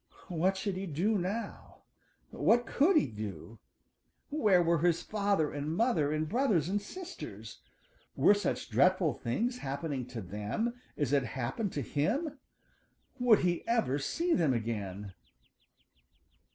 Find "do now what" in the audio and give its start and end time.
0.87-2.65